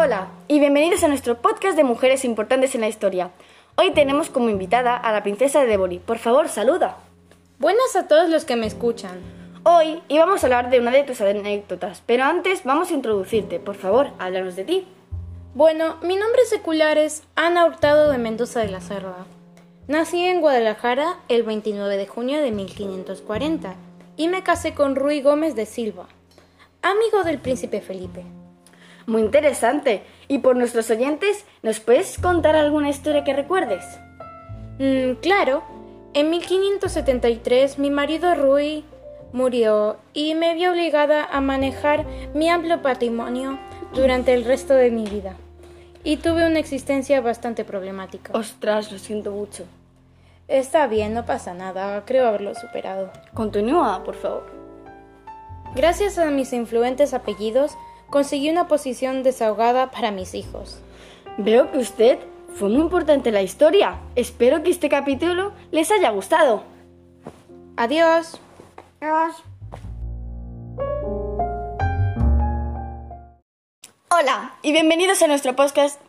Hola 0.00 0.28
y 0.46 0.60
bienvenidos 0.60 1.02
a 1.02 1.08
nuestro 1.08 1.42
podcast 1.42 1.76
de 1.76 1.82
mujeres 1.82 2.24
importantes 2.24 2.72
en 2.76 2.82
la 2.82 2.88
historia. 2.88 3.32
Hoy 3.74 3.90
tenemos 3.90 4.30
como 4.30 4.48
invitada 4.48 4.96
a 4.96 5.10
la 5.10 5.24
princesa 5.24 5.60
de 5.60 5.66
Devori. 5.66 5.98
Por 5.98 6.18
favor, 6.18 6.48
saluda. 6.48 6.98
Buenas 7.58 7.96
a 7.96 8.06
todos 8.06 8.30
los 8.30 8.44
que 8.44 8.54
me 8.54 8.68
escuchan. 8.68 9.18
Hoy 9.64 10.00
íbamos 10.06 10.40
a 10.40 10.46
hablar 10.46 10.70
de 10.70 10.78
una 10.78 10.92
de 10.92 11.02
tus 11.02 11.20
anécdotas, 11.20 12.00
pero 12.06 12.22
antes 12.22 12.62
vamos 12.62 12.92
a 12.92 12.94
introducirte. 12.94 13.58
Por 13.58 13.74
favor, 13.74 14.10
háblanos 14.20 14.54
de 14.54 14.64
ti. 14.64 14.86
Bueno, 15.54 15.96
mi 16.00 16.14
nombre 16.14 16.44
secular 16.44 16.96
es 16.96 17.24
Ana 17.34 17.66
Hurtado 17.66 18.12
de 18.12 18.18
Mendoza 18.18 18.60
de 18.60 18.68
la 18.68 18.80
Cerda. 18.80 19.26
Nací 19.88 20.24
en 20.24 20.40
Guadalajara 20.40 21.16
el 21.28 21.42
29 21.42 21.96
de 21.96 22.06
junio 22.06 22.40
de 22.40 22.52
1540 22.52 23.74
y 24.16 24.28
me 24.28 24.44
casé 24.44 24.74
con 24.74 24.94
Rui 24.94 25.22
Gómez 25.22 25.56
de 25.56 25.66
Silva, 25.66 26.06
amigo 26.82 27.24
del 27.24 27.38
príncipe 27.38 27.80
Felipe. 27.80 28.22
Muy 29.08 29.22
interesante. 29.22 30.02
Y 30.28 30.40
por 30.40 30.54
nuestros 30.54 30.90
oyentes, 30.90 31.46
¿nos 31.62 31.80
puedes 31.80 32.18
contar 32.18 32.54
alguna 32.54 32.90
historia 32.90 33.24
que 33.24 33.32
recuerdes? 33.32 33.82
Mm, 34.78 35.14
claro, 35.22 35.62
en 36.12 36.28
1573 36.28 37.78
mi 37.78 37.88
marido 37.88 38.34
Rui 38.34 38.84
murió 39.32 39.96
y 40.12 40.34
me 40.34 40.54
vi 40.54 40.66
obligada 40.66 41.24
a 41.24 41.40
manejar 41.40 42.04
mi 42.34 42.50
amplio 42.50 42.82
patrimonio 42.82 43.58
durante 43.94 44.34
el 44.34 44.44
resto 44.44 44.74
de 44.74 44.90
mi 44.90 45.04
vida. 45.04 45.36
Y 46.04 46.18
tuve 46.18 46.46
una 46.46 46.58
existencia 46.58 47.22
bastante 47.22 47.64
problemática. 47.64 48.32
Ostras, 48.34 48.92
lo 48.92 48.98
siento 48.98 49.32
mucho. 49.32 49.64
Está 50.48 50.86
bien, 50.86 51.14
no 51.14 51.24
pasa 51.24 51.54
nada, 51.54 52.04
creo 52.04 52.26
haberlo 52.28 52.54
superado. 52.54 53.10
Continúa, 53.32 54.04
por 54.04 54.16
favor. 54.16 54.44
Gracias 55.74 56.18
a 56.18 56.30
mis 56.30 56.52
influentes 56.52 57.14
apellidos, 57.14 57.72
conseguí 58.10 58.50
una 58.50 58.68
posición 58.68 59.22
desahogada 59.22 59.90
para 59.90 60.10
mis 60.10 60.34
hijos. 60.34 60.80
Veo 61.36 61.70
que 61.70 61.78
usted 61.78 62.18
fue 62.54 62.68
muy 62.68 62.80
importante 62.80 63.28
en 63.28 63.34
la 63.34 63.42
historia. 63.42 63.98
Espero 64.16 64.62
que 64.62 64.70
este 64.70 64.88
capítulo 64.88 65.52
les 65.70 65.90
haya 65.90 66.10
gustado. 66.10 66.62
Adiós. 67.76 68.40
Hola 74.10 74.54
y 74.62 74.72
bienvenidos 74.72 75.22
a 75.22 75.26
nuestro 75.28 75.54
podcast. 75.54 76.00